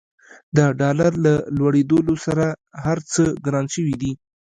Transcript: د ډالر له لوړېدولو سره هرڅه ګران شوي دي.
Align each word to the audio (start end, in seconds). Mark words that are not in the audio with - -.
د 0.55 0.57
ډالر 0.79 1.11
له 1.25 1.33
لوړېدولو 1.57 2.15
سره 2.25 2.45
هرڅه 2.85 3.23
ګران 3.45 3.65
شوي 3.75 3.95
دي. 4.01 4.11